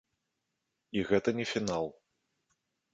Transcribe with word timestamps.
І 0.97 1.05
гэта 1.13 1.29
не 1.43 1.47
фінал. 1.53 1.85